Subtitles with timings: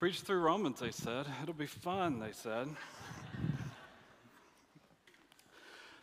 [0.00, 1.26] Preach through Romans, they said.
[1.42, 2.68] It'll be fun, they said.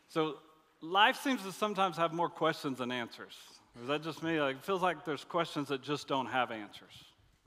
[0.07, 0.35] so,
[0.81, 3.33] life seems to sometimes have more questions than answers.
[3.81, 4.39] is that just me?
[4.39, 6.93] Like, it feels like there's questions that just don't have answers.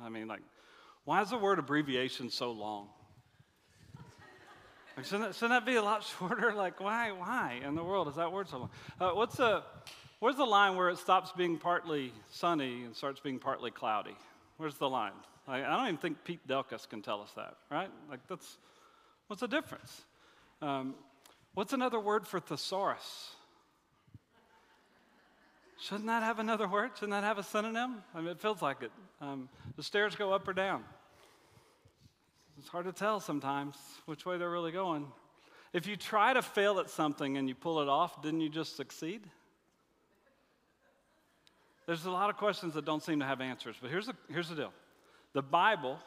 [0.02, 0.40] I mean, like,
[1.04, 2.88] why is the word abbreviation so long?
[4.96, 6.52] Like, shouldn't, that, shouldn't that be a lot shorter?
[6.52, 8.70] Like, why, why in the world is that word so long?
[9.00, 9.62] Uh, what's the,
[10.18, 14.16] where's the line where it stops being partly sunny and starts being partly cloudy?
[14.56, 15.12] Where's the line?
[15.50, 17.90] I, I don't even think Pete Delkus can tell us that, right?
[18.08, 18.56] Like, that's,
[19.26, 20.02] what's the difference?
[20.62, 20.94] Um,
[21.54, 23.30] what's another word for thesaurus?
[25.80, 26.92] Shouldn't that have another word?
[26.94, 28.04] Shouldn't that have a synonym?
[28.14, 28.92] I mean, it feels like it.
[29.20, 30.84] Um, the stairs go up or down.
[32.58, 35.06] It's hard to tell sometimes which way they're really going.
[35.72, 38.76] If you try to fail at something and you pull it off, didn't you just
[38.76, 39.22] succeed?
[41.86, 44.48] There's a lot of questions that don't seem to have answers, but here's the, here's
[44.48, 44.72] the deal
[45.32, 45.98] the Bible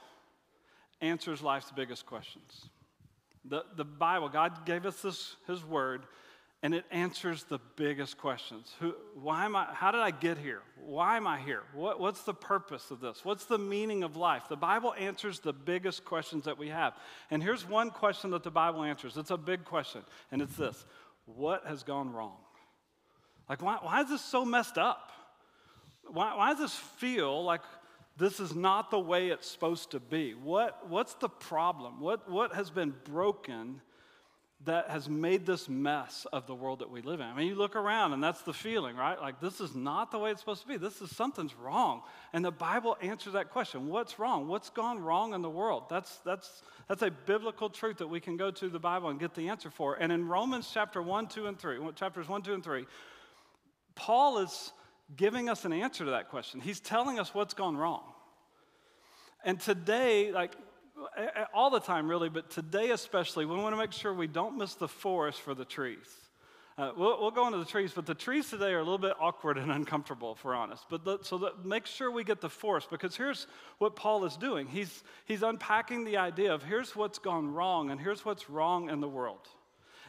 [1.02, 2.70] answers life's biggest questions.
[3.46, 6.06] The, the Bible, God gave us this, His Word,
[6.62, 8.74] and it answers the biggest questions.
[8.80, 10.62] Who, why am I, how did I get here?
[10.86, 11.64] Why am I here?
[11.74, 13.26] What, what's the purpose of this?
[13.26, 14.44] What's the meaning of life?
[14.48, 16.94] The Bible answers the biggest questions that we have.
[17.30, 20.86] And here's one question that the Bible answers it's a big question, and it's this
[21.26, 22.38] What has gone wrong?
[23.50, 25.12] Like, why, why is this so messed up?
[26.08, 27.62] Why, why does this feel like
[28.18, 30.34] this is not the way it's supposed to be?
[30.34, 32.00] What, what's the problem?
[32.00, 33.82] What, what has been broken
[34.66, 37.26] that has made this mess of the world that we live in?
[37.26, 39.20] I mean, you look around and that's the feeling, right?
[39.20, 40.78] Like, this is not the way it's supposed to be.
[40.78, 42.04] This is something's wrong.
[42.34, 44.48] And the Bible answers that question What's wrong?
[44.48, 45.86] What's gone wrong in the world?
[45.90, 49.34] That's, that's, that's a biblical truth that we can go to the Bible and get
[49.34, 49.96] the answer for.
[49.96, 52.86] And in Romans chapter 1, 2, and 3, chapters 1, 2, and 3,
[53.96, 54.72] Paul is
[55.16, 56.60] giving us an answer to that question.
[56.60, 58.04] He's telling us what's gone wrong.
[59.44, 60.56] And today, like
[61.54, 64.76] all the time really, but today especially, we want to make sure we don't miss
[64.76, 66.08] the forest for the trees.
[66.76, 69.14] Uh, we'll, we'll, go into the trees, but the trees today are a little bit
[69.20, 70.84] awkward and uncomfortable, if we're honest.
[70.90, 73.46] But the, so that, make sure we get the forest, because here's
[73.78, 74.66] what Paul is doing.
[74.66, 79.02] He's, he's unpacking the idea of here's what's gone wrong, and here's what's wrong in
[79.02, 79.48] the world.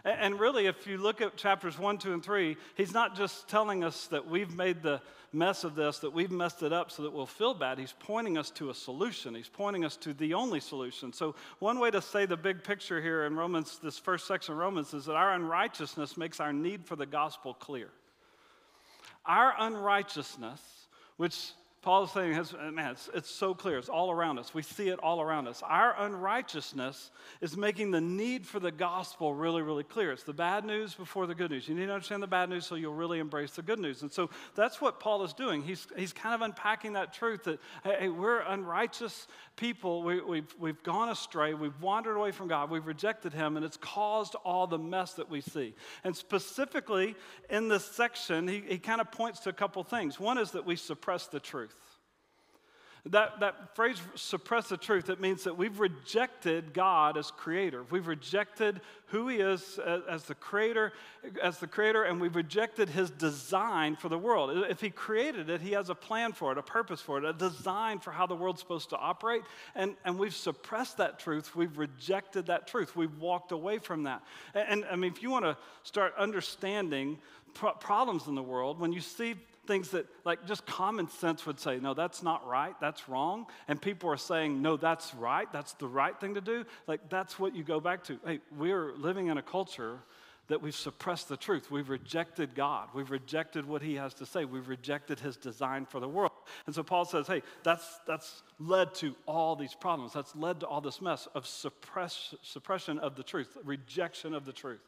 [0.04, 3.82] And really, if you look at chapters 1, 2, and 3, he's not just telling
[3.82, 5.00] us that we've made the
[5.32, 7.78] mess of this, that we've messed it up so that we'll feel bad.
[7.78, 9.34] He's pointing us to a solution.
[9.34, 11.12] He's pointing us to the only solution.
[11.14, 14.59] So, one way to say the big picture here in Romans, this first section of
[14.59, 17.88] Romans, is that our unrighteousness makes our need for the gospel clear.
[19.25, 20.60] Our unrighteousness,
[21.16, 21.53] which
[21.84, 22.32] Paul is saying,
[22.72, 23.76] man, it's, it's, so clear.
[23.76, 24.54] It's all around us.
[24.54, 25.62] We see it all around us.
[25.62, 27.10] Our unrighteousness
[27.42, 30.10] is making the need for the gospel really, really clear.
[30.10, 31.68] It's the bad news before the good news.
[31.68, 34.00] You need to understand the bad news so you'll really embrace the good news.
[34.00, 35.62] And so that's what Paul is doing.
[35.62, 40.02] He's, he's kind of unpacking that truth that, hey, we're unrighteous people.
[40.02, 41.52] We, we've, we've gone astray.
[41.52, 42.70] We've wandered away from God.
[42.70, 45.74] We've rejected Him, and it's caused all the mess that we see.
[46.02, 47.14] And specifically
[47.50, 50.18] in this section, he, he kind of points to a couple things.
[50.18, 51.73] One is that we suppress the truth.
[53.10, 57.84] That, that phrase, suppress the truth, it means that we've rejected God as creator.
[57.91, 60.91] We've rejected who he is uh, as the creator,
[61.43, 64.64] as the creator, and we've rejected his design for the world.
[64.70, 67.34] If he created it, he has a plan for it, a purpose for it, a
[67.34, 69.43] design for how the world's supposed to operate.
[69.75, 71.54] And, and we've suppressed that truth.
[71.54, 72.97] We've rejected that truth.
[72.97, 74.22] We've walked away from that.
[74.54, 77.19] And, and I mean, if you want to start understanding
[77.53, 79.34] pro- problems in the world, when you see
[79.66, 83.47] things that, like, just common sense would say, no, that's not right, that's wrong.
[83.69, 86.64] And people are saying, no, that's right, that's the right thing to do.
[86.86, 88.19] Like, that's what you go back to.
[88.26, 89.98] Hey, we're living in a culture
[90.48, 91.70] that we've suppressed the truth.
[91.70, 92.88] We've rejected God.
[92.92, 94.44] We've rejected what He has to say.
[94.44, 96.32] We've rejected His design for the world.
[96.66, 100.12] And so Paul says, hey, that's, that's led to all these problems.
[100.12, 104.52] That's led to all this mess of suppress, suppression of the truth, rejection of the
[104.52, 104.81] truth.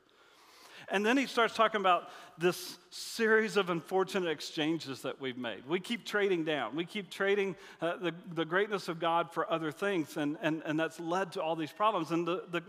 [0.88, 5.66] And then he starts talking about this series of unfortunate exchanges that we've made.
[5.66, 6.76] We keep trading down.
[6.76, 10.78] We keep trading uh, the, the greatness of God for other things, and, and, and
[10.78, 12.12] that's led to all these problems.
[12.12, 12.62] And the, the,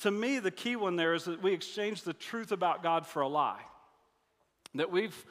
[0.00, 3.20] to me, the key one there is that we exchange the truth about God for
[3.20, 3.60] a lie.
[4.74, 5.26] That we've,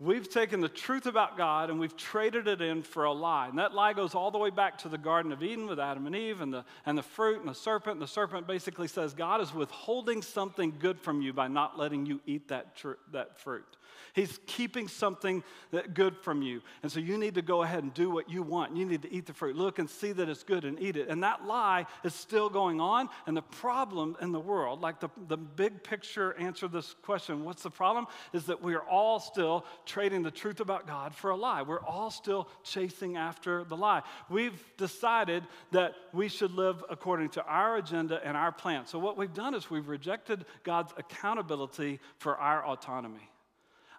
[0.00, 3.48] We've taken the truth about God and we've traded it in for a lie.
[3.48, 6.06] And that lie goes all the way back to the Garden of Eden with Adam
[6.06, 7.94] and Eve and the, and the fruit and the serpent.
[7.94, 12.06] And the serpent basically says God is withholding something good from you by not letting
[12.06, 13.76] you eat that, tr- that fruit.
[14.12, 16.62] He's keeping something that good from you.
[16.82, 18.76] And so you need to go ahead and do what you want.
[18.76, 19.56] You need to eat the fruit.
[19.56, 21.08] Look and see that it's good and eat it.
[21.08, 23.08] And that lie is still going on.
[23.26, 27.44] And the problem in the world, like the, the big picture answer to this question,
[27.44, 28.06] what's the problem?
[28.32, 31.62] Is that we are all still trading the truth about God for a lie.
[31.62, 34.02] We're all still chasing after the lie.
[34.28, 35.42] We've decided
[35.72, 38.86] that we should live according to our agenda and our plan.
[38.86, 43.28] So, what we've done is we've rejected God's accountability for our autonomy.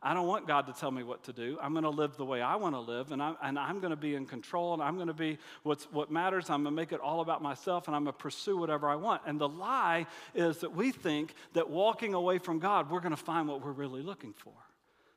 [0.02, 1.58] I don't want God to tell me what to do.
[1.62, 3.92] I'm going to live the way I want to live, and I'm, and I'm going
[3.92, 6.50] to be in control, and I'm going to be what's, what matters.
[6.50, 8.96] I'm going to make it all about myself, and I'm going to pursue whatever I
[8.96, 9.24] want.
[9.26, 13.18] And the lie is that we think that walking away from God, we're going to
[13.18, 14.54] find what we're really looking for.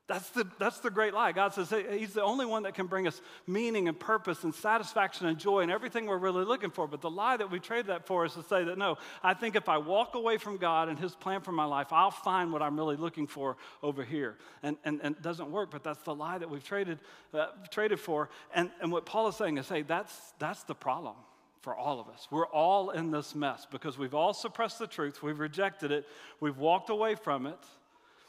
[0.09, 1.31] That's the, that's the great lie.
[1.31, 5.27] God says He's the only one that can bring us meaning and purpose and satisfaction
[5.27, 6.89] and joy and everything we're really looking for.
[6.89, 9.55] But the lie that we trade that for is to say that no, I think
[9.55, 12.63] if I walk away from God and His plan for my life, I'll find what
[12.63, 14.37] I'm really looking for over here.
[14.65, 16.99] And, and, and it doesn't work, but that's the lie that we've traded,
[17.33, 18.29] uh, traded for.
[18.53, 21.15] And, and what Paul is saying is hey, that's, that's the problem
[21.61, 22.27] for all of us.
[22.29, 26.09] We're all in this mess because we've all suppressed the truth, we've rejected it,
[26.41, 27.59] we've walked away from it.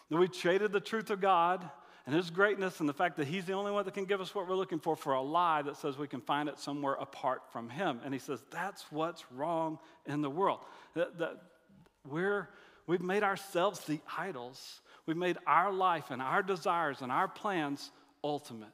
[0.09, 1.67] That we traded the truth of God
[2.05, 4.35] and His greatness and the fact that He's the only one that can give us
[4.35, 7.43] what we're looking for for a lie that says we can find it somewhere apart
[7.51, 7.99] from Him.
[8.03, 10.59] And He says that's what's wrong in the world.
[10.95, 11.41] That, that
[12.07, 12.49] we're,
[12.87, 14.81] we've made ourselves the idols.
[15.05, 17.91] We've made our life and our desires and our plans
[18.23, 18.69] ultimate.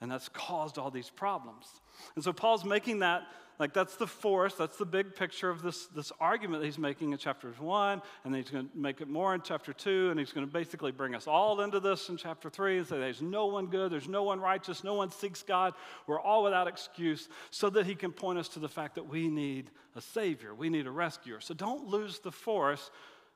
[0.00, 1.66] And that's caused all these problems.
[2.14, 3.22] And so Paul's making that
[3.58, 7.10] like that's the force, that's the big picture of this, this argument that he's making
[7.10, 10.18] in chapters one, and then he's going to make it more in chapter two, and
[10.18, 13.20] he's going to basically bring us all into this in chapter three and say there's
[13.20, 15.74] no one good, there's no one righteous, no one seeks God,
[16.06, 19.28] we're all without excuse, so that he can point us to the fact that we
[19.28, 21.40] need a Savior, we need a rescuer.
[21.40, 22.90] So don't lose the force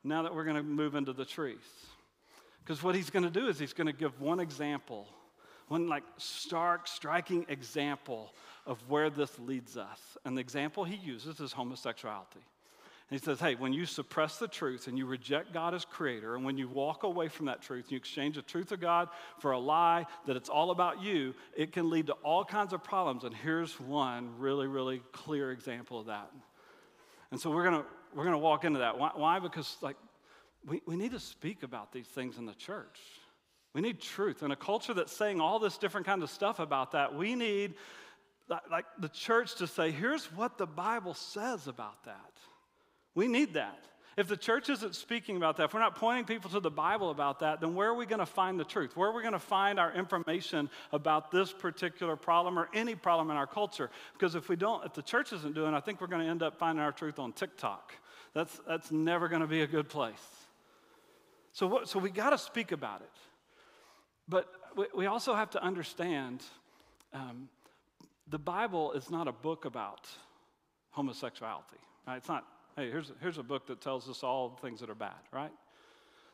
[0.04, 1.58] now that we're going to move into the trees.
[2.64, 5.08] Because what he's going to do is he's going to give one example,
[5.72, 8.34] one like stark, striking example
[8.66, 9.98] of where this leads us.
[10.24, 12.44] And the example he uses is homosexuality.
[13.10, 16.36] And he says, hey, when you suppress the truth and you reject God as creator,
[16.36, 19.08] and when you walk away from that truth, and you exchange the truth of God
[19.38, 22.84] for a lie that it's all about you, it can lead to all kinds of
[22.84, 23.24] problems.
[23.24, 26.30] And here's one really, really clear example of that.
[27.30, 27.84] And so we're gonna
[28.14, 28.98] we're gonna walk into that.
[28.98, 29.10] Why?
[29.14, 29.38] why?
[29.38, 29.96] Because like
[30.66, 33.00] we, we need to speak about these things in the church.
[33.74, 34.42] We need truth.
[34.42, 37.74] In a culture that's saying all this different kind of stuff about that, we need
[38.70, 42.32] like the church to say, here's what the Bible says about that.
[43.14, 43.84] We need that.
[44.14, 47.10] If the church isn't speaking about that, if we're not pointing people to the Bible
[47.10, 48.94] about that, then where are we going to find the truth?
[48.94, 53.30] Where are we going to find our information about this particular problem or any problem
[53.30, 53.90] in our culture?
[54.12, 56.42] Because if we don't, if the church isn't doing, I think we're going to end
[56.42, 57.94] up finding our truth on TikTok.
[58.34, 60.12] That's, that's never going to be a good place.
[61.52, 63.10] So, what, so we got to speak about it.
[64.28, 64.46] But
[64.94, 66.42] we, also have to understand
[67.12, 67.48] um,
[68.28, 70.08] the Bible is not a book about
[70.90, 71.78] homosexuality.
[72.06, 72.16] Right?
[72.16, 72.46] It's not,
[72.76, 75.52] hey, here's, here's a book that tells us all things that are bad, right?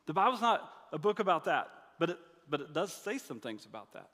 [0.07, 1.69] The Bible's not a book about that,
[1.99, 2.19] but it,
[2.49, 4.09] but it does say some things about that.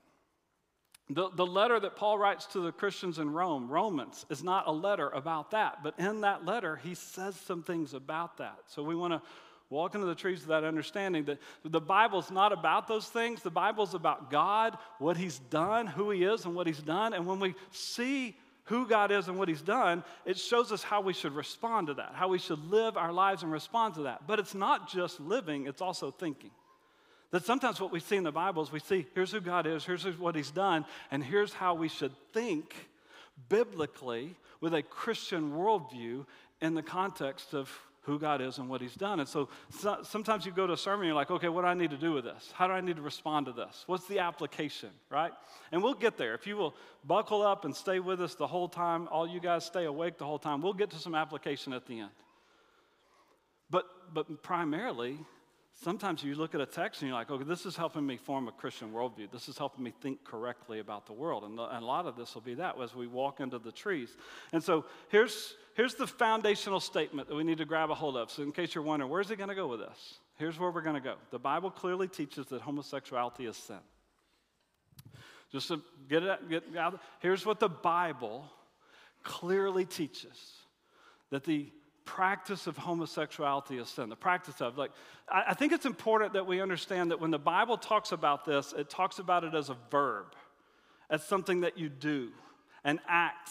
[1.11, 4.73] The, the letter that Paul writes to the Christians in Rome, Romans, is not a
[4.73, 8.57] letter about that, but in that letter, he says some things about that.
[8.69, 9.23] So we want to
[9.71, 13.43] walk into the trees with that understanding that the Bible's not about those things.
[13.43, 17.13] The Bible's about God, what He's done, who He is, and what He's done.
[17.15, 21.01] And when we see who God is and what He's done, it shows us how
[21.01, 24.27] we should respond to that, how we should live our lives and respond to that.
[24.27, 26.51] But it's not just living, it's also thinking.
[27.31, 29.85] That sometimes what we see in the Bible is we see here's who God is,
[29.85, 32.75] here's what He's done, and here's how we should think
[33.49, 36.27] biblically with a Christian worldview
[36.61, 37.69] in the context of
[38.05, 39.21] who God is and what He's done.
[39.21, 41.69] And so, so, sometimes you go to a sermon and you're like, okay, what do
[41.69, 42.53] I need to do with this?
[42.55, 43.85] How do I need to respond to this?
[43.87, 45.33] What's the application, right?
[45.73, 46.35] And we'll get there.
[46.35, 49.65] If you will buckle up and stay with us the whole time, all you guys
[49.65, 52.11] stay awake the whole time, we'll get to some application at the end.
[53.71, 55.19] But, but primarily,
[55.83, 58.49] sometimes you look at a text and you're like, okay, this is helping me form
[58.49, 59.31] a Christian worldview.
[59.31, 61.45] This is helping me think correctly about the world.
[61.45, 63.73] And, the, and a lot of this will be that as we walk into the
[63.73, 64.17] trees.
[64.53, 68.31] And so here's, here's the foundational statement that we need to grab a hold of.
[68.31, 70.19] So, in case you're wondering, where's he going to go with this?
[70.37, 71.15] Here's where we're going to go.
[71.31, 73.79] The Bible clearly teaches that homosexuality is sin.
[75.53, 77.01] Just to get it out, get out.
[77.21, 78.51] Here's what the Bible
[79.23, 80.55] clearly teaches
[81.31, 81.71] that the
[82.15, 84.09] practice of homosexuality is sin.
[84.09, 84.93] The practice of, like,
[85.29, 88.73] I, I think it's important that we understand that when the Bible talks about this,
[88.73, 90.27] it talks about it as a verb,
[91.11, 92.31] as something that you do,
[92.85, 93.51] an act,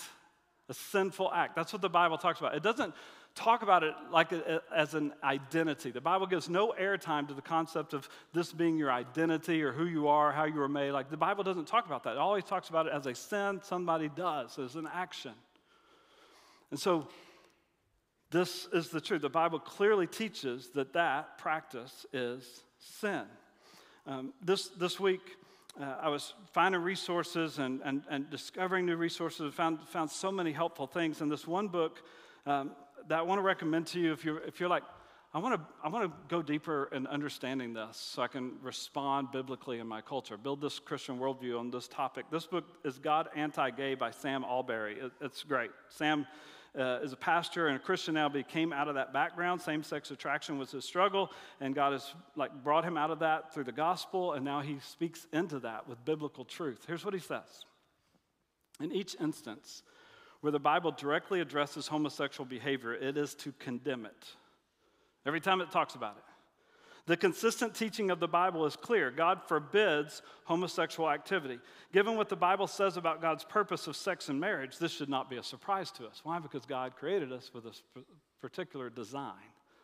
[0.70, 1.58] a sinful act.
[1.58, 2.56] That's what the Bible talks about.
[2.56, 2.94] It doesn't
[3.36, 5.92] talk about it like a, as an identity.
[5.92, 9.88] The Bible gives no airtime to the concept of this being your identity or who
[9.88, 10.92] you are, how you were made.
[10.92, 12.12] Like the Bible doesn't talk about that.
[12.12, 15.34] It always talks about it as a sin somebody does, as an action.
[16.72, 17.08] And so
[18.34, 19.22] this is the truth.
[19.22, 23.24] The Bible clearly teaches that that practice is sin.
[24.08, 25.22] Um, this, this week,
[25.80, 30.32] uh, I was finding resources and, and, and discovering new resources and found, found so
[30.32, 31.22] many helpful things.
[31.22, 32.02] And this one book
[32.48, 32.72] um,
[33.08, 34.84] that I want to recommend to you if you're, if you're like,
[35.36, 39.32] I want to I want to go deeper in understanding this so I can respond
[39.32, 42.26] biblically in my culture, build this Christian worldview on this topic.
[42.30, 45.00] This book is God Anti Gay by Sam Allberry.
[45.00, 45.72] It, it's great.
[45.90, 46.28] Sam
[46.78, 49.62] uh, is a pastor and a Christian now, but he came out of that background.
[49.62, 53.54] Same sex attraction was his struggle, and God has like brought him out of that
[53.54, 56.84] through the gospel, and now he speaks into that with biblical truth.
[56.88, 57.66] Here's what he says
[58.80, 59.84] In each instance
[60.42, 64.28] where the Bible directly addresses homosexual behavior, it is to condemn it.
[65.26, 66.33] Every time it talks about it.
[67.06, 69.12] The consistent teaching of the Bible is clear.
[69.12, 71.60] God forbids homosexual activity.
[71.92, 75.30] Given what the Bible says about God's purpose of sex and marriage, this should not
[75.30, 76.22] be a surprise to us.
[76.24, 76.40] Why?
[76.40, 77.74] Because God created us with a
[78.40, 79.34] particular design.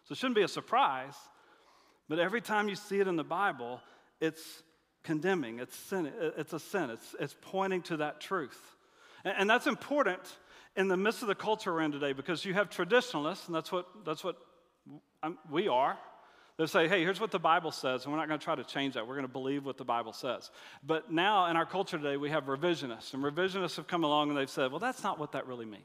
[0.06, 1.16] So it shouldn't be a surprise,
[2.08, 3.82] but every time you see it in the Bible,
[4.22, 4.64] it's
[5.04, 8.60] condemning, it's, sin, it's a sin, it's, it's pointing to that truth.
[9.26, 10.22] And, and that's important
[10.76, 13.72] in the midst of the culture we're in today because you have traditionalists, and that's
[13.72, 14.38] what, that's what
[15.22, 15.98] I'm, we are.
[16.60, 18.66] They'll say, hey, here's what the Bible says, and we're not going to try to
[18.66, 19.08] change that.
[19.08, 20.52] We're going to believe what the Bible says.
[20.86, 24.38] But now in our culture today, we have revisionists, and revisionists have come along and
[24.38, 25.84] they've said, well, that's not what that really means.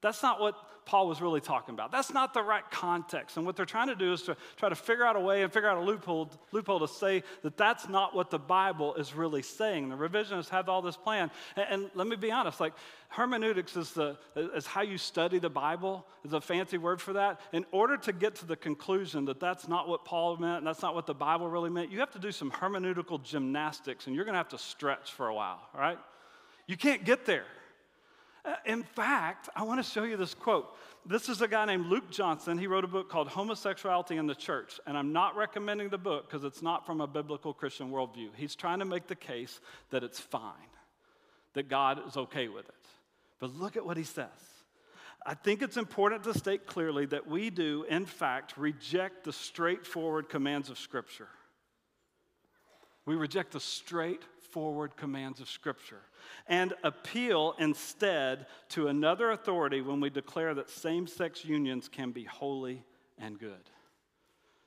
[0.00, 0.54] That's not what
[0.86, 1.92] Paul was really talking about.
[1.92, 3.36] That's not the right context.
[3.36, 5.52] And what they're trying to do is to try to figure out a way and
[5.52, 9.42] figure out a loophole, loophole to say that that's not what the Bible is really
[9.42, 9.90] saying.
[9.90, 11.30] The revisionists have all this plan.
[11.54, 12.72] And, and let me be honest, like
[13.08, 17.40] hermeneutics is, the, is how you study the Bible, is a fancy word for that.
[17.52, 20.82] In order to get to the conclusion that that's not what Paul meant and that's
[20.82, 24.24] not what the Bible really meant, you have to do some hermeneutical gymnastics and you're
[24.24, 25.98] going to have to stretch for a while, all right?
[26.66, 27.44] You can't get there.
[28.44, 30.74] Uh, in fact, I want to show you this quote.
[31.04, 32.58] This is a guy named Luke Johnson.
[32.58, 34.80] He wrote a book called Homosexuality in the Church.
[34.86, 38.30] And I'm not recommending the book because it's not from a biblical Christian worldview.
[38.36, 40.52] He's trying to make the case that it's fine,
[41.54, 42.74] that God is okay with it.
[43.40, 44.28] But look at what he says.
[45.24, 50.30] I think it's important to state clearly that we do, in fact, reject the straightforward
[50.30, 51.28] commands of Scripture.
[53.04, 53.60] We reject the
[54.50, 56.00] straightforward commands of Scripture
[56.48, 62.24] and appeal instead to another authority when we declare that same sex unions can be
[62.24, 62.82] holy
[63.18, 63.70] and good.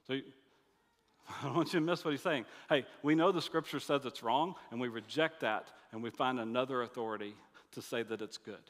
[0.07, 0.13] So
[1.41, 2.45] I don't want you to miss what he's saying.
[2.69, 6.39] Hey, we know the Scripture says it's wrong, and we reject that, and we find
[6.39, 7.35] another authority
[7.73, 8.63] to say that it's good.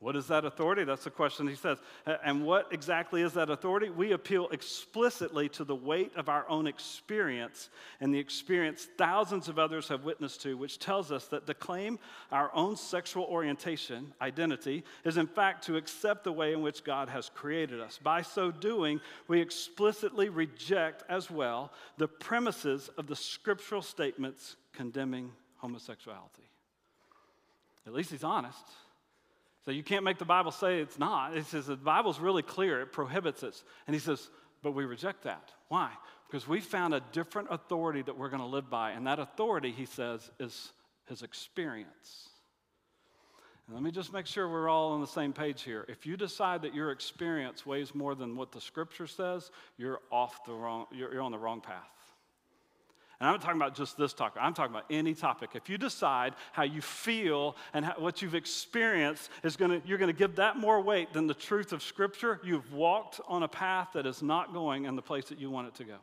[0.00, 0.84] What is that authority?
[0.84, 1.78] That's the question he says.
[2.22, 3.88] And what exactly is that authority?
[3.88, 7.70] We appeal explicitly to the weight of our own experience
[8.00, 11.98] and the experience thousands of others have witnessed to, which tells us that to claim
[12.30, 17.08] our own sexual orientation, identity, is in fact to accept the way in which God
[17.08, 17.98] has created us.
[18.02, 25.30] By so doing, we explicitly reject as well the premises of the scriptural statements condemning
[25.56, 26.42] homosexuality.
[27.86, 28.64] At least he's honest.
[29.64, 31.36] So you can't make the Bible say it's not.
[31.36, 33.62] It says the Bible's really clear, it prohibits it.
[33.86, 34.28] And he says,
[34.62, 35.50] but we reject that.
[35.68, 35.90] Why?
[36.26, 38.92] Because we found a different authority that we're going to live by.
[38.92, 40.72] And that authority, he says, is
[41.08, 42.28] his experience.
[43.66, 45.86] And let me just make sure we're all on the same page here.
[45.88, 50.44] If you decide that your experience weighs more than what the scripture says, you're off
[50.44, 51.88] the wrong, you're, you're on the wrong path.
[53.24, 55.52] And I'm not talking about just this topic, I'm talking about any topic.
[55.54, 59.96] If you decide how you feel and how, what you've experienced is going to, you're
[59.96, 63.48] going to give that more weight than the truth of Scripture, you've walked on a
[63.48, 65.96] path that is not going in the place that you want it to go.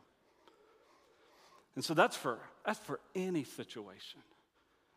[1.76, 4.18] And so that's for, that's for any situation.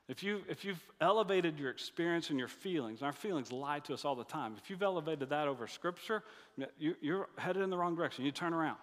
[0.07, 3.93] If, you, if you've elevated your experience and your feelings, and our feelings lie to
[3.93, 6.23] us all the time, if you've elevated that over Scripture,
[6.79, 8.25] you, you're headed in the wrong direction.
[8.25, 8.77] You turn around.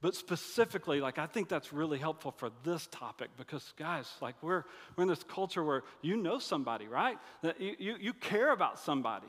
[0.00, 4.64] But specifically, like I think that's really helpful for this topic because, guys, like we're,
[4.96, 7.18] we're in this culture where you know somebody, right?
[7.42, 9.28] That you, you, you care about somebody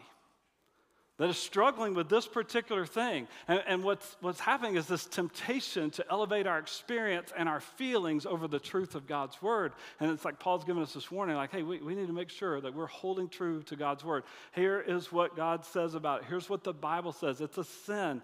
[1.20, 3.28] that is struggling with this particular thing.
[3.48, 8.26] And, and what's, what's happening is this temptation to elevate our experience and our feelings
[8.26, 9.74] over the truth of God's word.
[10.00, 12.30] And it's like Paul's giving us this warning like, hey, we, we need to make
[12.30, 14.24] sure that we're holding true to God's word.
[14.54, 16.28] Here is what God says about it.
[16.30, 18.22] Here's what the Bible says it's a sin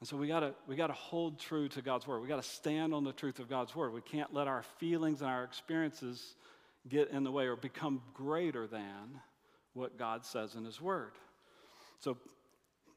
[0.00, 2.20] and so we gotta we gotta hold true to God's word.
[2.22, 3.92] We gotta stand on the truth of God's word.
[3.92, 6.34] We can't let our feelings and our experiences
[6.88, 9.20] get in the way or become greater than
[9.74, 11.12] what God says in His Word.
[12.00, 12.16] So,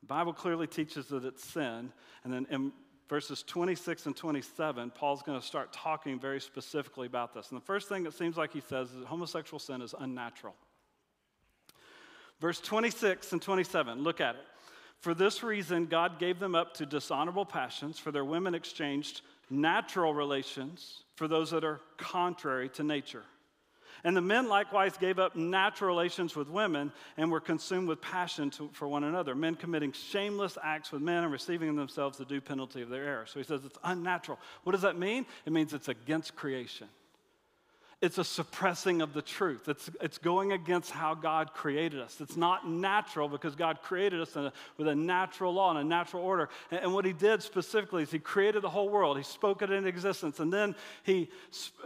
[0.08, 1.92] Bible clearly teaches that it's sin,
[2.24, 2.72] and then in
[3.08, 7.52] verses 26 and 27, Paul's going to start talking very specifically about this.
[7.52, 10.56] And the first thing it seems like he says is that homosexual sin is unnatural.
[12.42, 14.42] Verse 26 and 27, look at it.
[15.04, 19.20] For this reason, God gave them up to dishonorable passions, for their women exchanged
[19.50, 23.24] natural relations for those that are contrary to nature.
[24.06, 28.50] And the men likewise gave up natural relations with women and were consumed with passion
[28.52, 32.24] to, for one another, men committing shameless acts with men and receiving in themselves the
[32.24, 33.26] due penalty of their error.
[33.26, 34.40] So he says it's unnatural.
[34.64, 35.26] What does that mean?
[35.46, 36.88] It means it's against creation
[38.04, 39.70] it's a suppressing of the truth.
[39.70, 42.20] It's, it's going against how God created us.
[42.20, 46.22] It's not natural because God created us a, with a natural law and a natural
[46.22, 46.50] order.
[46.70, 49.16] And, and, what He did specifically is He created the whole world.
[49.16, 50.42] He spoke it into existence.
[50.42, 51.30] And then He,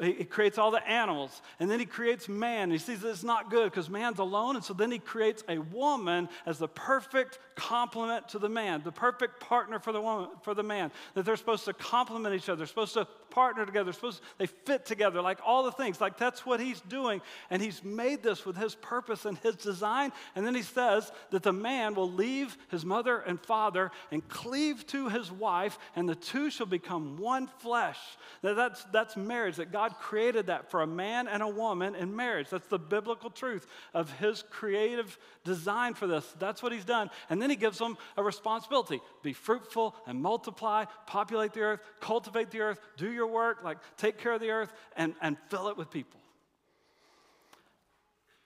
[0.02, 1.44] he creates all the animals.
[1.60, 2.72] And then He creates man.
[2.72, 4.56] He sees that it's not good because man's alone.
[4.56, 8.92] And so then He creates a woman as the perfect complement to the man, the
[8.92, 10.92] perfect partner for the woman, for the man.
[11.14, 13.08] That they're supposed to complement each other, they're supposed to
[13.38, 16.02] partner together, supposed they fit together, like all the things.
[16.02, 17.22] Like that's what he's doing.
[17.52, 20.12] And he's made this with his purpose and his design.
[20.36, 24.88] And then he says that the man will leave his mother and father and cleave
[24.88, 28.00] to his wife, and the two shall become one flesh.
[28.42, 32.16] Now that's, that's marriage, that God created that for a man and a woman in
[32.16, 32.50] marriage.
[32.50, 36.26] That's the biblical truth of his creative design for this.
[36.40, 37.12] That's what he's done.
[37.30, 42.50] And then he gives them a responsibility be fruitful and multiply, populate the earth, cultivate
[42.50, 45.78] the earth, do your work, like take care of the earth, and, and fill it
[45.78, 46.20] with people.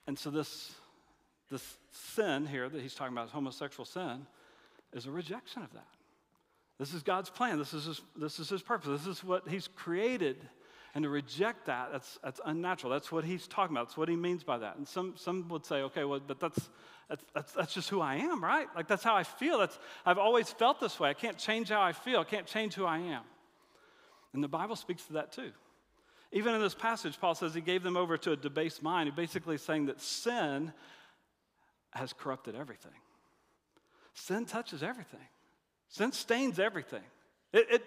[0.06, 0.72] And so, this,
[1.50, 4.26] this sin here that he's talking about, homosexual sin,
[4.92, 5.86] is a rejection of that.
[6.78, 7.58] This is God's plan.
[7.58, 8.88] This is his, this is his purpose.
[8.88, 10.36] This is what he's created.
[10.94, 12.92] And to reject that, that's, that's unnatural.
[12.92, 13.88] That's what he's talking about.
[13.88, 14.76] That's what he means by that.
[14.76, 16.68] And some, some would say, okay, well, but that's,
[17.08, 18.66] that's, that's, that's just who I am, right?
[18.74, 19.58] Like, that's how I feel.
[19.58, 21.08] That's, I've always felt this way.
[21.08, 22.20] I can't change how I feel.
[22.20, 23.22] I can't change who I am.
[24.34, 25.52] And the Bible speaks to that too.
[26.32, 29.08] Even in this passage, Paul says he gave them over to a debased mind.
[29.08, 30.72] He basically saying that sin
[31.90, 32.92] has corrupted everything.
[34.14, 35.26] Sin touches everything,
[35.88, 37.02] sin stains everything.
[37.52, 37.84] It, it,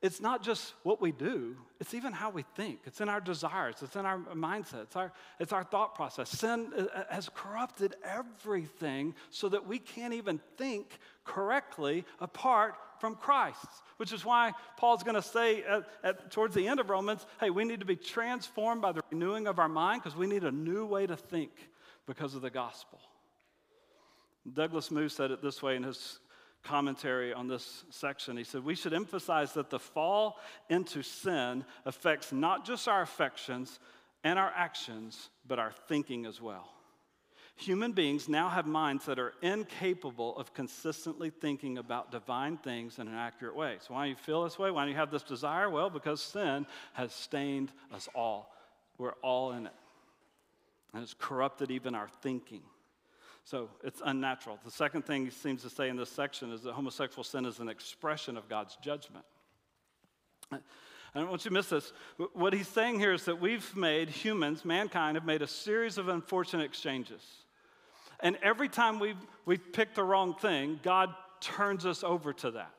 [0.00, 2.80] it's not just what we do, it's even how we think.
[2.84, 6.30] It's in our desires, it's in our mindset, it's our, it's our thought process.
[6.30, 13.14] Sin uh, uh, has corrupted everything so that we can't even think correctly apart from
[13.14, 17.26] Christ, which is why Paul's going to say at, at, towards the end of Romans
[17.40, 20.44] hey, we need to be transformed by the renewing of our mind because we need
[20.44, 21.50] a new way to think
[22.06, 23.00] because of the gospel.
[24.52, 26.20] Douglas Moo said it this way in his
[26.62, 28.36] commentary on this section.
[28.36, 33.78] He said, We should emphasize that the fall into sin affects not just our affections
[34.24, 36.68] and our actions, but our thinking as well.
[37.58, 43.08] Human beings now have minds that are incapable of consistently thinking about divine things in
[43.08, 43.78] an accurate way.
[43.80, 44.70] So, why do you feel this way?
[44.70, 45.68] Why do you have this desire?
[45.68, 48.54] Well, because sin has stained us all.
[48.96, 49.72] We're all in it.
[50.94, 52.62] And it's corrupted even our thinking.
[53.42, 54.60] So, it's unnatural.
[54.64, 57.58] The second thing he seems to say in this section is that homosexual sin is
[57.58, 59.24] an expression of God's judgment.
[60.52, 60.58] I
[61.18, 61.92] don't want you to miss this.
[62.34, 66.06] What he's saying here is that we've made, humans, mankind, have made a series of
[66.06, 67.22] unfortunate exchanges.
[68.20, 69.14] And every time we
[69.48, 72.74] we pick the wrong thing, God turns us over to that.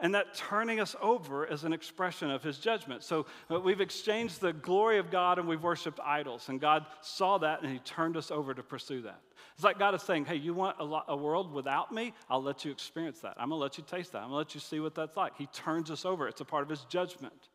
[0.00, 3.02] And that turning us over is an expression of his judgment.
[3.02, 6.48] So uh, we've exchanged the glory of God and we've worshiped idols.
[6.48, 9.20] And God saw that and he turned us over to pursue that.
[9.54, 12.14] It's like God is saying, hey, you want a, lo- a world without me?
[12.28, 13.34] I'll let you experience that.
[13.38, 14.18] I'm going to let you taste that.
[14.18, 15.36] I'm going to let you see what that's like.
[15.36, 17.48] He turns us over, it's a part of his judgment.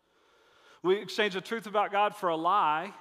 [0.84, 2.92] We exchange the truth about God for a lie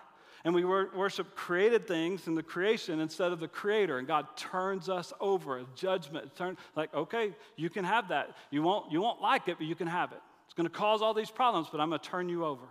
[0.44, 3.98] and we worship created things in the creation instead of the creator.
[3.98, 5.62] And god turns us over.
[5.74, 8.36] Judgment turn like okay you can have that.
[8.50, 10.20] You won't you won't like it but you can have it.
[10.46, 12.64] It's going to cause all these problems but i'm going to turn you over.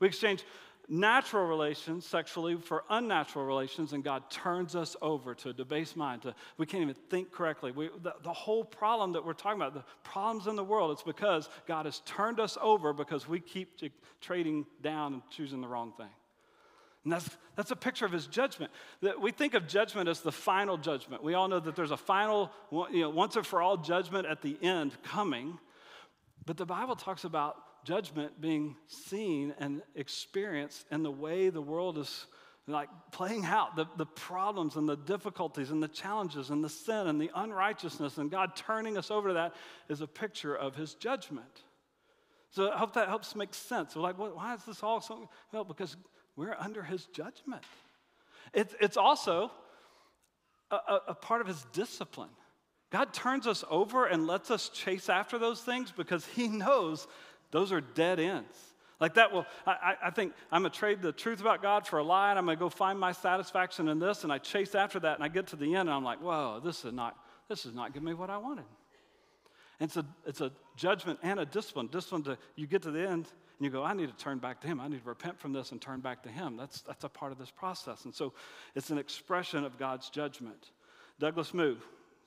[0.00, 0.44] We exchange
[0.90, 6.22] natural relations sexually for unnatural relations and god turns us over to a debased mind
[6.22, 7.72] to we can't even think correctly.
[7.72, 11.02] We, the, the whole problem that we're talking about the problems in the world it's
[11.02, 13.78] because god has turned us over because we keep
[14.22, 16.08] trading down and choosing the wrong thing
[17.04, 18.72] and that's, that's a picture of his judgment.
[19.02, 21.22] That we think of judgment as the final judgment.
[21.22, 24.42] We all know that there's a final, you know, once and for all judgment at
[24.42, 25.58] the end coming.
[26.44, 31.98] But the Bible talks about judgment being seen and experienced in the way the world
[31.98, 32.26] is
[32.66, 37.06] like playing out the, the problems and the difficulties and the challenges and the sin
[37.06, 39.54] and the unrighteousness and God turning us over to that
[39.88, 41.62] is a picture of his judgment.
[42.50, 43.96] So I hope that helps make sense.
[43.96, 45.28] We're like, why is this all so?
[45.52, 45.96] Well, because
[46.38, 47.64] we're under his judgment.
[48.54, 49.50] It, it's also
[50.70, 52.30] a, a, a part of his discipline.
[52.90, 57.08] God turns us over and lets us chase after those things because he knows
[57.50, 58.56] those are dead ends.
[59.00, 62.04] Like that will, I, I think I'm gonna trade the truth about God for a
[62.04, 65.16] lie and I'm gonna go find my satisfaction in this and I chase after that
[65.16, 67.16] and I get to the end and I'm like, whoa, this is not,
[67.48, 68.64] this is not giving me what I wanted.
[69.80, 71.88] And it's a, it's a judgment and a discipline.
[71.88, 74.60] Discipline to, you get to the end and you go, I need to turn back
[74.60, 74.80] to Him.
[74.80, 76.56] I need to repent from this and turn back to Him.
[76.56, 78.04] That's, that's a part of this process.
[78.04, 78.32] And so
[78.74, 80.70] it's an expression of God's judgment.
[81.18, 81.76] Douglas Moo,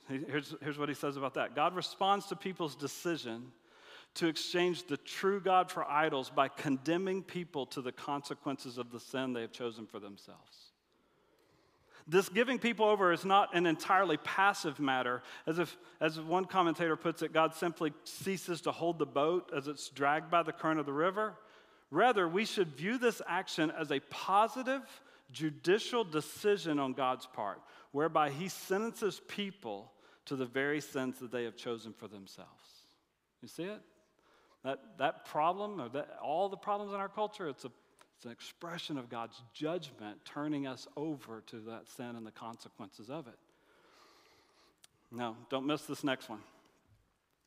[0.08, 3.50] here's, here's what he says about that God responds to people's decision
[4.14, 9.00] to exchange the true God for idols by condemning people to the consequences of the
[9.00, 10.71] sin they have chosen for themselves.
[12.06, 15.22] This giving people over is not an entirely passive matter.
[15.46, 19.68] As if, as one commentator puts it, God simply ceases to hold the boat as
[19.68, 21.34] it's dragged by the current of the river.
[21.90, 24.82] Rather, we should view this action as a positive
[25.30, 27.60] judicial decision on God's part,
[27.92, 29.92] whereby He sentences people
[30.26, 32.50] to the very sins that they have chosen for themselves.
[33.42, 33.80] You see it?
[34.64, 37.70] That, that problem, or that, all the problems in our culture, it's, a,
[38.22, 43.10] it's an expression of God's judgment turning us over to that sin and the consequences
[43.10, 43.34] of it.
[45.10, 46.38] Now, don't miss this next one.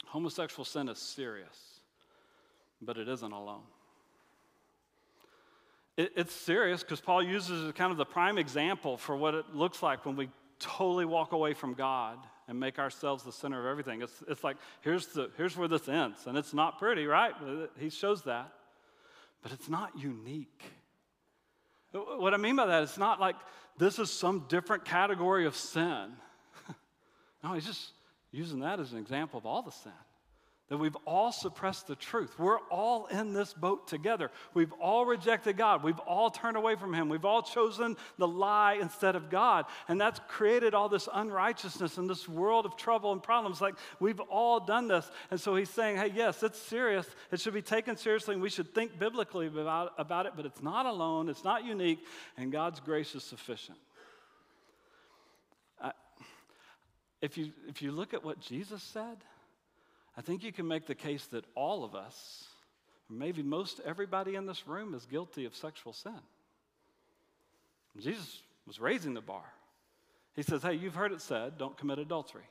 [0.08, 1.80] Homosexual sin is serious,
[2.82, 3.62] but it isn't alone.
[5.96, 9.56] It, it's serious because Paul uses it kind of the prime example for what it
[9.56, 10.28] looks like when we
[10.60, 12.18] totally walk away from God
[12.50, 14.02] and make ourselves the center of everything.
[14.02, 16.28] It's, it's like, here's, the, here's where this ends.
[16.28, 17.34] And it's not pretty, right?
[17.80, 18.52] He shows that.
[19.46, 20.64] But it's not unique.
[21.92, 23.36] What I mean by that, it's not like
[23.78, 26.14] this is some different category of sin.
[27.44, 27.92] no, he's just
[28.32, 29.92] using that as an example of all the sin
[30.70, 32.40] that we've all suppressed the truth.
[32.40, 34.32] We're all in this boat together.
[34.56, 35.84] We've all rejected God.
[35.84, 37.08] We've all turned away from Him.
[37.08, 39.66] We've all chosen the lie instead of God.
[39.88, 43.62] And that's created all this unrighteousness and this world of trouble and problems.
[43.62, 45.10] Like we've all done this.
[45.30, 47.08] And so He's saying, hey, yes, it's serious.
[47.32, 50.64] It should be taken seriously, and we should think biblically about, about it, but it's
[50.64, 52.00] not alone, it's not unique,
[52.38, 53.78] and God's grace is sufficient.
[57.22, 59.18] if, you, if you look at what Jesus said,
[60.18, 62.46] I think you can make the case that all of us,
[63.10, 66.20] maybe most everybody in this room, is guilty of sexual sin.
[68.00, 69.46] Jesus was raising the bar.
[70.36, 72.44] He says, Hey, you've heard it said, don't commit adultery.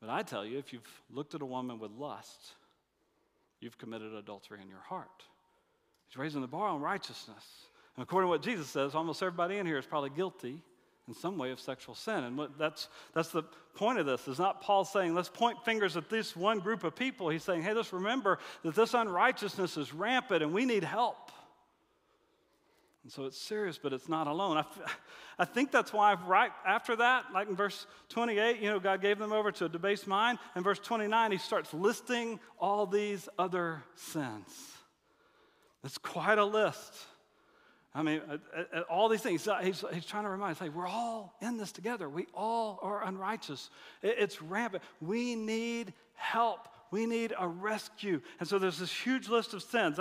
[0.00, 2.54] But I tell you, if you've looked at a woman with lust,
[3.60, 5.24] you've committed adultery in your heart.
[6.08, 7.44] He's raising the bar on righteousness.
[7.96, 10.62] And according to what Jesus says, almost everybody in here is probably guilty
[11.08, 12.24] in some way of sexual sin.
[12.24, 13.42] And what, that's, that's the
[13.74, 14.28] point of this.
[14.28, 17.30] Is not Paul saying, let's point fingers at this one group of people.
[17.30, 21.32] He's saying, hey, let's remember that this unrighteousness is rampant and we need help.
[23.04, 24.58] And so it's serious, but it's not alone.
[24.58, 24.64] I,
[25.38, 29.18] I think that's why, right after that, like in verse 28, you know, God gave
[29.18, 30.38] them over to a debased mind.
[30.56, 34.74] In verse 29, he starts listing all these other sins.
[35.84, 36.92] It's quite a list.
[37.98, 39.48] I mean, uh, uh, all these things.
[39.60, 42.08] He's, he's trying to remind us, hey, we're all in this together.
[42.08, 43.70] We all are unrighteous.
[44.04, 44.84] it's rampant.
[45.00, 46.68] We need help.
[46.92, 48.20] We need a rescue.
[48.38, 49.98] And so there's this huge list of sins.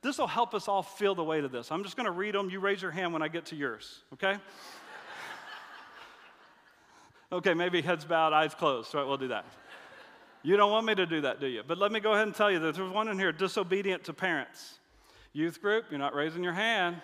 [0.00, 1.72] This will help us all feel the weight of this.
[1.72, 2.50] I'm just going to read them.
[2.50, 4.36] You raise your hand when I get to yours, okay?
[7.32, 8.94] okay, maybe heads bowed, eyes closed.
[8.94, 9.44] Right, we'll do that.
[10.44, 11.64] You don't want me to do that, do you?
[11.66, 14.12] But let me go ahead and tell you that there's one in here disobedient to
[14.12, 14.78] parents.
[15.36, 16.96] Youth group, you're not raising your hand.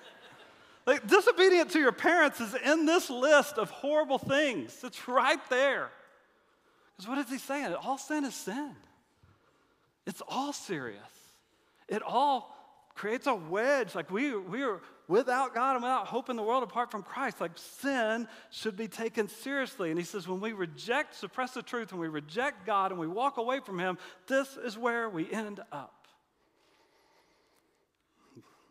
[0.86, 4.74] like, disobedient to your parents is in this list of horrible things.
[4.82, 5.90] It's right there.
[6.96, 7.74] Because what is he saying?
[7.74, 8.74] All sin is sin.
[10.06, 11.02] It's all serious.
[11.86, 12.56] It all
[12.94, 13.94] creates a wedge.
[13.94, 17.42] Like we, we are without God and without hope in the world apart from Christ.
[17.42, 19.90] Like sin should be taken seriously.
[19.90, 23.06] And he says, when we reject, suppress the truth, when we reject God and we
[23.06, 25.99] walk away from Him, this is where we end up.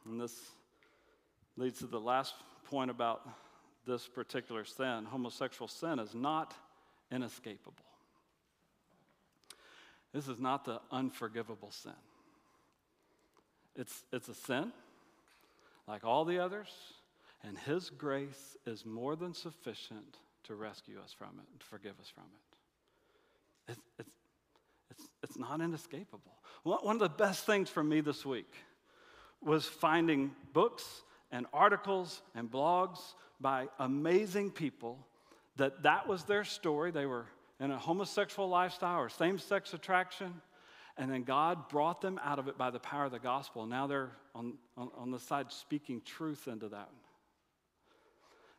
[0.09, 0.35] And this
[1.55, 2.33] leads to the last
[2.65, 3.27] point about
[3.85, 5.05] this particular sin.
[5.05, 6.53] Homosexual sin is not
[7.11, 7.85] inescapable.
[10.13, 11.91] This is not the unforgivable sin.
[13.75, 14.71] It's, it's a sin,
[15.87, 16.69] like all the others,
[17.43, 22.11] and His grace is more than sufficient to rescue us from it, to forgive us
[22.13, 23.73] from it.
[23.73, 24.15] It's, it's,
[24.89, 26.33] it's, it's not inescapable.
[26.63, 28.51] One of the best things for me this week
[29.41, 32.99] was finding books and articles and blogs
[33.39, 34.97] by amazing people
[35.57, 36.91] that that was their story.
[36.91, 37.25] They were
[37.59, 40.33] in a homosexual lifestyle or same sex attraction.
[40.97, 43.65] And then God brought them out of it by the power of the gospel.
[43.65, 46.89] Now they're on, on, on the side speaking truth into that.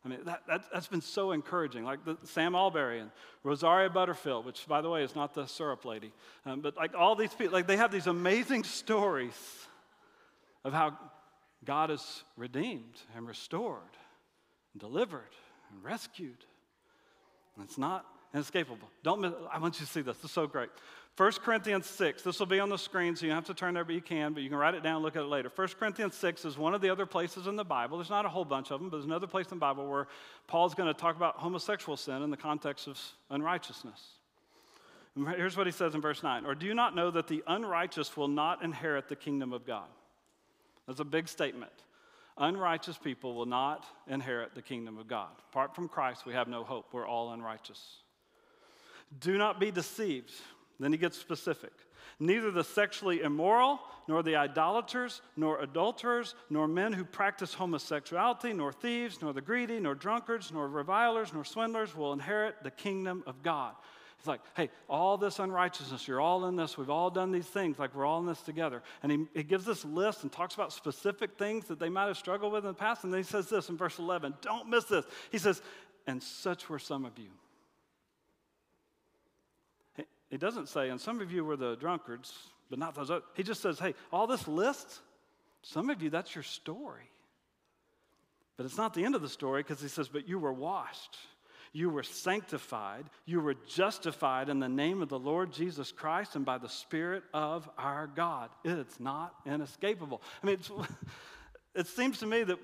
[0.02, 1.84] I mean, that, that, has been so encouraging.
[1.84, 3.10] Like the, Sam Allberry and
[3.42, 6.12] Rosaria Butterfield, which, by the way, is not the syrup lady.
[6.46, 9.34] Um, but like all these people, like they have these amazing stories
[10.64, 10.96] of how
[11.64, 13.96] God has redeemed and restored
[14.72, 15.34] and delivered
[15.70, 16.44] and rescued.
[17.56, 18.88] And it's not inescapable.
[19.02, 20.16] Don't miss, I want you to see this.
[20.16, 20.70] This is so great.
[21.16, 23.74] 1 Corinthians 6, this will be on the screen, so you don't have to turn
[23.74, 25.50] there, but you can, but you can write it down look at it later.
[25.54, 27.98] 1 Corinthians 6 is one of the other places in the Bible.
[27.98, 30.06] There's not a whole bunch of them, but there's another place in the Bible where
[30.46, 34.00] Paul's going to talk about homosexual sin in the context of unrighteousness.
[35.36, 38.16] Here's what he says in verse 9 Or do you not know that the unrighteous
[38.16, 39.88] will not inherit the kingdom of God?
[40.90, 41.70] That's a big statement.
[42.36, 45.28] Unrighteous people will not inherit the kingdom of God.
[45.52, 46.86] Apart from Christ, we have no hope.
[46.90, 47.98] We're all unrighteous.
[49.20, 50.32] Do not be deceived.
[50.80, 51.70] Then he gets specific.
[52.18, 58.72] Neither the sexually immoral, nor the idolaters, nor adulterers, nor men who practice homosexuality, nor
[58.72, 63.44] thieves, nor the greedy, nor drunkards, nor revilers, nor swindlers will inherit the kingdom of
[63.44, 63.76] God.
[64.20, 66.76] He's like, hey, all this unrighteousness, you're all in this.
[66.76, 68.82] We've all done these things, like we're all in this together.
[69.02, 72.18] And he, he gives this list and talks about specific things that they might have
[72.18, 73.04] struggled with in the past.
[73.04, 75.06] And then he says this in verse 11 don't miss this.
[75.32, 75.62] He says,
[76.06, 77.30] and such were some of you.
[80.28, 82.32] He doesn't say, and some of you were the drunkards,
[82.68, 83.24] but not those other.
[83.34, 85.00] He just says, hey, all this list,
[85.62, 87.10] some of you, that's your story.
[88.58, 91.16] But it's not the end of the story because he says, but you were washed.
[91.72, 93.04] You were sanctified.
[93.26, 97.22] You were justified in the name of the Lord Jesus Christ and by the Spirit
[97.32, 98.50] of our God.
[98.64, 100.20] It's not inescapable.
[100.42, 100.58] I mean,
[101.74, 102.58] it seems to me that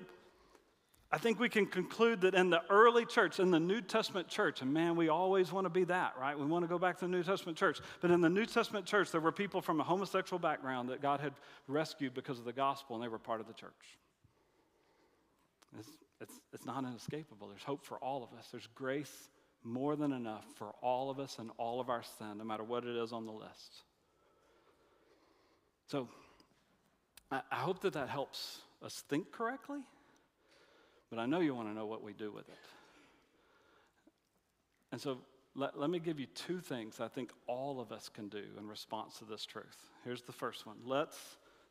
[1.09, 4.61] I think we can conclude that in the early church, in the New Testament church,
[4.61, 6.37] and man, we always want to be that, right?
[6.37, 7.79] We want to go back to the New Testament church.
[8.01, 11.21] But in the New Testament church, there were people from a homosexual background that God
[11.21, 11.31] had
[11.69, 13.71] rescued because of the gospel, and they were part of the church.
[15.79, 15.87] It's,
[16.19, 17.47] it's, it's not inescapable.
[17.47, 18.47] There's hope for all of us.
[18.51, 19.29] There's grace
[19.63, 22.85] more than enough for all of us and all of our sin, no matter what
[22.85, 23.83] it is on the list.
[25.87, 26.07] So
[27.31, 29.79] I, I hope that that helps us think correctly,
[31.09, 32.55] but I know you want to know what we do with it.
[34.91, 35.19] And so
[35.55, 38.67] let, let me give you two things I think all of us can do in
[38.67, 39.77] response to this truth.
[40.03, 41.17] Here's the first one let's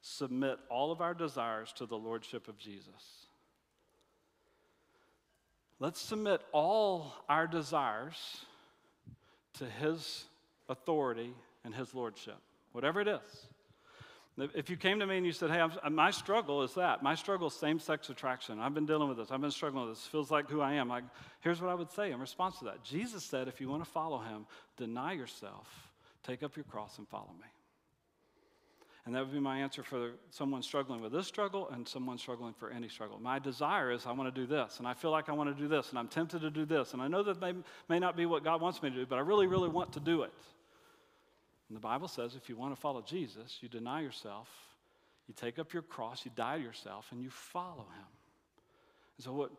[0.02, 3.25] submit all of our desires to the Lordship of Jesus.
[5.78, 8.16] Let's submit all our desires
[9.58, 10.24] to His
[10.68, 11.34] authority
[11.64, 12.38] and His lordship,
[12.72, 13.46] whatever it is.
[14.54, 17.02] If you came to me and you said, Hey, I'm, my struggle is that.
[17.02, 18.58] My struggle is same sex attraction.
[18.60, 19.30] I've been dealing with this.
[19.30, 20.06] I've been struggling with this.
[20.06, 20.88] Feels like who I am.
[20.88, 21.04] Like,
[21.40, 23.90] here's what I would say in response to that Jesus said, If you want to
[23.90, 25.68] follow Him, deny yourself,
[26.22, 27.46] take up your cross, and follow me.
[29.06, 32.52] And that would be my answer for someone struggling with this struggle and someone struggling
[32.52, 33.20] for any struggle.
[33.20, 35.62] My desire is I want to do this, and I feel like I want to
[35.62, 37.54] do this, and I'm tempted to do this, and I know that may,
[37.88, 40.00] may not be what God wants me to do, but I really, really want to
[40.00, 40.32] do it.
[41.68, 44.48] And the Bible says if you want to follow Jesus, you deny yourself,
[45.28, 48.06] you take up your cross, you die to yourself, and you follow him.
[49.18, 49.50] And so, what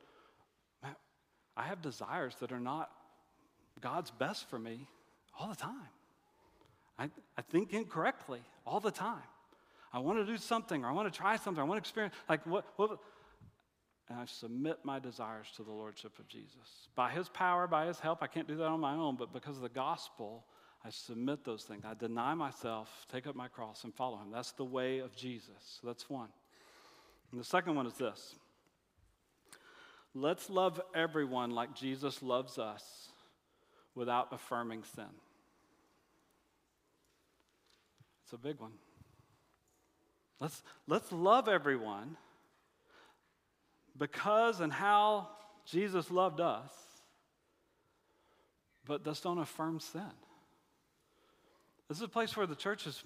[1.58, 2.92] I have desires that are not
[3.82, 4.88] God's best for me
[5.40, 5.90] all the time.
[7.00, 9.24] I, I think incorrectly all the time.
[9.94, 11.62] I want to do something or I want to try something.
[11.62, 13.00] I want to experience, like, what, what?
[14.10, 16.90] And I submit my desires to the Lordship of Jesus.
[16.96, 19.58] By His power, by His help, I can't do that on my own, but because
[19.58, 20.46] of the gospel,
[20.86, 21.84] I submit those things.
[21.86, 24.32] I deny myself, take up my cross, and follow Him.
[24.32, 25.80] That's the way of Jesus.
[25.84, 26.30] That's one.
[27.32, 28.36] And the second one is this
[30.14, 33.10] let's love everyone like Jesus loves us
[33.94, 35.06] without affirming sin.
[38.24, 38.72] It's a big one.
[40.40, 42.16] Let's, let's love everyone
[43.98, 45.30] because and how
[45.66, 46.72] Jesus loved us,
[48.86, 50.02] but let's don't affirm sin.
[51.88, 53.02] This is a place where the church is,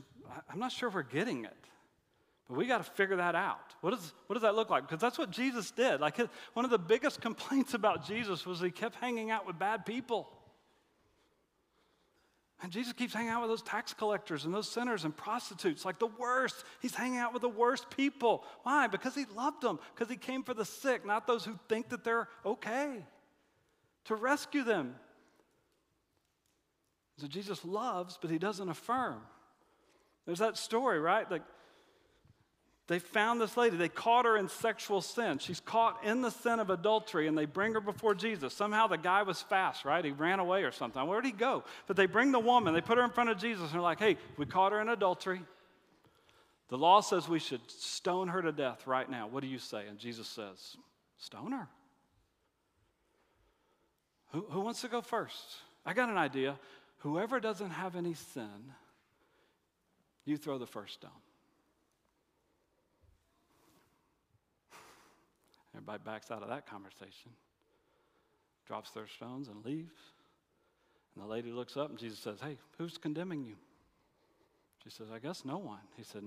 [0.50, 1.58] I'm not sure if we're getting it.
[2.50, 3.76] But we got to figure that out.
[3.80, 4.88] What, is, what does that look like?
[4.88, 6.02] Because that's what Jesus did.
[6.02, 6.18] Like
[6.54, 10.28] one of the biggest complaints about Jesus was he kept hanging out with bad people.
[12.62, 15.98] And Jesus keeps hanging out with those tax collectors and those sinners and prostitutes, like
[15.98, 16.64] the worst.
[16.80, 18.44] He's hanging out with the worst people.
[18.62, 18.86] Why?
[18.86, 22.04] Because he loved them, because he came for the sick, not those who think that
[22.04, 23.04] they're okay,
[24.06, 24.96] to rescue them.
[27.18, 29.22] So Jesus loves, but he doesn't affirm.
[30.26, 31.30] There's that story, right?
[31.30, 31.44] Like
[32.88, 35.38] they found this lady, they caught her in sexual sin.
[35.40, 38.54] She's caught in the sin of adultery, and they bring her before Jesus.
[38.54, 40.04] Somehow the guy was fast, right?
[40.04, 41.02] He ran away or something.
[41.08, 41.64] Where'd he go?
[41.88, 44.00] But they bring the woman, they put her in front of Jesus, and they're like,
[44.00, 45.42] hey, we caught her in adultery.
[46.70, 49.28] The law says we should stone her to death right now.
[49.28, 49.88] What do you say?
[49.88, 50.78] And Jesus says,
[51.18, 51.68] stone her.
[54.32, 55.58] Who, who wants to go first?
[55.86, 56.58] I got an idea.
[57.00, 58.74] Whoever doesn't have any sin,
[60.26, 61.12] you throw the first stone.
[65.82, 67.32] Everybody backs out of that conversation,
[68.68, 69.96] drops their stones, and leaves.
[71.16, 73.56] And the lady looks up and Jesus says, Hey, who's condemning you?
[74.84, 75.80] She says, I guess no one.
[75.98, 76.24] He said,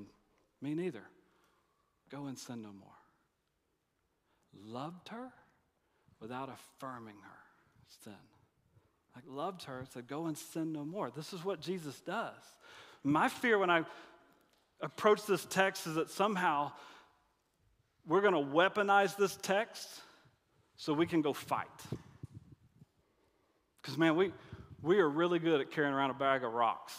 [0.61, 1.05] Me neither.
[2.11, 2.89] Go and sin no more.
[4.65, 5.29] Loved her
[6.21, 7.39] without affirming her
[8.03, 8.13] sin.
[9.15, 11.13] Like, loved her, said, Go and sin no more.
[11.15, 12.35] This is what Jesus does.
[13.05, 13.85] My fear when I
[14.81, 16.73] approach this text is that somehow
[18.07, 19.89] we're going to weaponize this text
[20.77, 21.69] so we can go fight.
[23.81, 24.33] Because, man, we,
[24.83, 26.93] we are really good at carrying around a bag of rocks.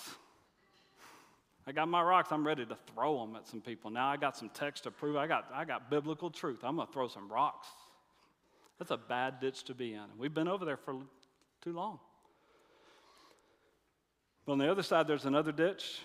[1.68, 3.90] I got my rocks, I'm ready to throw them at some people.
[3.90, 6.60] Now I got some text to prove I got, I got biblical truth.
[6.64, 7.68] I'm going to throw some rocks.
[8.78, 10.04] That's a bad ditch to be in.
[10.18, 10.96] We've been over there for
[11.62, 12.00] too long.
[14.46, 16.02] But on the other side, there's another ditch.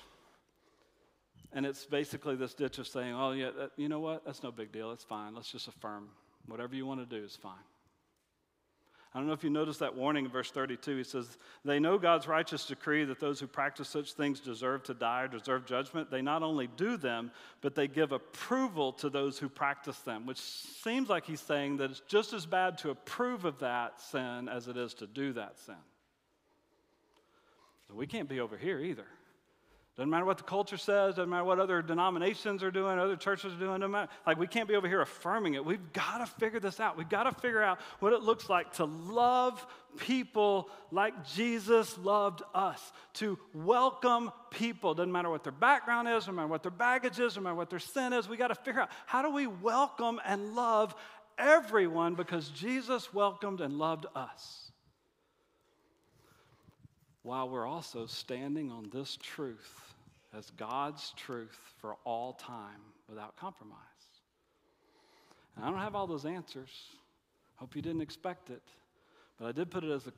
[1.52, 4.24] And it's basically this ditch of saying, oh, yeah, that, you know what?
[4.24, 4.92] That's no big deal.
[4.92, 5.34] It's fine.
[5.34, 6.08] Let's just affirm.
[6.46, 7.54] Whatever you want to do is fine.
[9.12, 10.98] I don't know if you noticed that warning in verse 32.
[10.98, 14.94] He says, They know God's righteous decree that those who practice such things deserve to
[14.94, 16.12] die or deserve judgment.
[16.12, 20.38] They not only do them, but they give approval to those who practice them, which
[20.38, 24.68] seems like he's saying that it's just as bad to approve of that sin as
[24.68, 25.74] it is to do that sin.
[27.88, 29.06] So we can't be over here either.
[30.00, 33.52] Doesn't matter what the culture says, doesn't matter what other denominations are doing, other churches
[33.52, 34.10] are doing, doesn't matter.
[34.26, 35.62] Like, we can't be over here affirming it.
[35.62, 36.96] We've got to figure this out.
[36.96, 39.66] We've got to figure out what it looks like to love
[39.98, 42.80] people like Jesus loved us,
[43.12, 44.94] to welcome people.
[44.94, 47.68] Doesn't matter what their background is, no matter what their baggage is, no matter what
[47.68, 48.26] their sin is.
[48.26, 50.94] We got to figure out how do we welcome and love
[51.36, 54.72] everyone because Jesus welcomed and loved us.
[57.22, 59.89] While we're also standing on this truth
[60.36, 63.76] as God's truth for all time without compromise.
[65.56, 66.70] And I don't have all those answers.
[67.56, 68.62] Hope you didn't expect it.
[69.38, 70.12] But I did put it as a,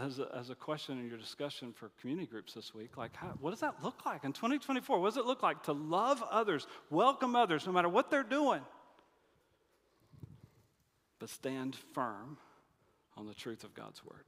[0.00, 2.96] as a, as a question in your discussion for community groups this week.
[2.96, 5.00] Like, how, what does that look like in 2024?
[5.00, 8.62] What does it look like to love others, welcome others, no matter what they're doing,
[11.18, 12.38] but stand firm
[13.16, 14.24] on the truth of God's word?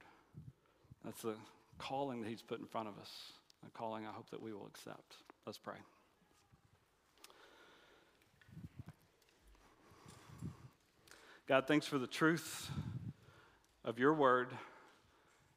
[1.05, 1.35] That's the
[1.77, 3.09] calling that He's put in front of us,
[3.65, 5.15] a calling I hope that we will accept.
[5.45, 5.75] Let's pray.
[11.47, 12.69] God, thanks for the truth
[13.83, 14.49] of your word,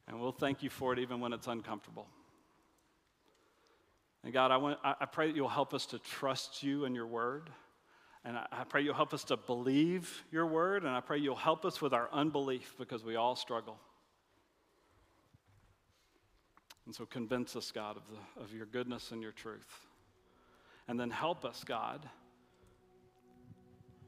[0.07, 2.07] and we'll thank you for it even when it's uncomfortable.
[4.25, 7.05] And God, I, want, I pray that you'll help us to trust you and your
[7.05, 7.51] word.
[8.25, 10.83] And I, I pray you'll help us to believe your word.
[10.83, 13.77] And I pray you'll help us with our unbelief because we all struggle.
[16.85, 19.87] And so convince us, God, of, the, of your goodness and your truth.
[20.87, 22.07] And then help us, God,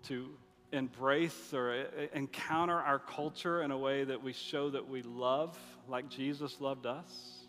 [0.04, 0.30] to
[0.72, 5.02] embrace or uh, uh, encounter our culture in a way that we show that we
[5.02, 7.46] love like Jesus loved us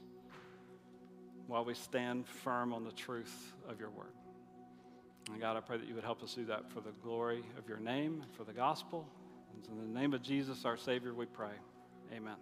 [1.47, 4.13] while we stand firm on the truth of your word.
[5.31, 7.69] And God, I pray that you would help us do that for the glory of
[7.69, 9.07] your name, for the gospel.
[9.55, 11.53] And in the name of Jesus, our Savior, we pray.
[12.15, 12.37] Amen.